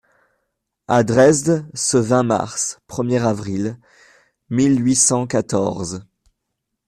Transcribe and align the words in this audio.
»À 0.87 1.03
Dresde, 1.03 1.63
ce 1.75 1.95
vingt 1.97 2.23
mars 2.23 2.79
(premier 2.87 3.19
avril) 3.23 3.77
mille 4.49 4.83
huit 4.83 4.95
cent 4.95 5.27
quatorze. 5.27 6.07